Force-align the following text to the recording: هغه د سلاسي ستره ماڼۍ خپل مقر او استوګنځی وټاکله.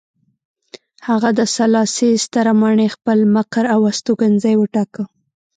هغه 1.07 1.29
د 1.39 1.41
سلاسي 1.55 2.11
ستره 2.25 2.53
ماڼۍ 2.61 2.87
خپل 2.95 3.17
مقر 3.35 3.63
او 3.73 3.79
استوګنځی 3.91 4.53
وټاکله. 4.57 5.03